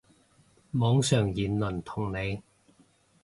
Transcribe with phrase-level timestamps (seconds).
[0.71, 2.41] 網上言論同理